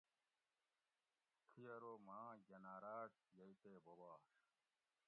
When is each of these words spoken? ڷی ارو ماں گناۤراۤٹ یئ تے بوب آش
ڷی 1.51 1.63
ارو 1.75 1.93
ماں 2.07 2.29
گناۤراۤٹ 2.49 3.11
یئ 3.37 3.51
تے 3.61 3.73
بوب 3.83 4.01
آش 4.11 4.25